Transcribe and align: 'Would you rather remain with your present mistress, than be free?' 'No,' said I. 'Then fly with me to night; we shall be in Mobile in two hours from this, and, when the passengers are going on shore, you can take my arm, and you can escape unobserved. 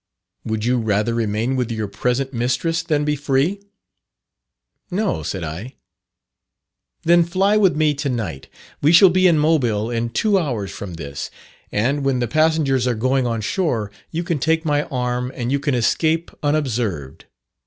'Would 0.45 0.65
you 0.65 0.79
rather 0.79 1.13
remain 1.13 1.55
with 1.55 1.71
your 1.71 1.87
present 1.87 2.33
mistress, 2.33 2.81
than 2.81 3.05
be 3.05 3.15
free?' 3.15 3.61
'No,' 4.89 5.21
said 5.21 5.43
I. 5.43 5.75
'Then 7.03 7.21
fly 7.23 7.55
with 7.55 7.75
me 7.75 7.93
to 7.93 8.09
night; 8.09 8.47
we 8.81 8.93
shall 8.93 9.11
be 9.11 9.27
in 9.27 9.37
Mobile 9.37 9.91
in 9.91 10.09
two 10.09 10.39
hours 10.39 10.71
from 10.71 10.95
this, 10.95 11.29
and, 11.71 12.03
when 12.03 12.17
the 12.17 12.27
passengers 12.27 12.87
are 12.87 12.95
going 12.95 13.27
on 13.27 13.41
shore, 13.41 13.91
you 14.09 14.23
can 14.23 14.39
take 14.39 14.65
my 14.65 14.85
arm, 14.85 15.31
and 15.35 15.51
you 15.51 15.59
can 15.59 15.75
escape 15.75 16.31
unobserved. 16.41 17.25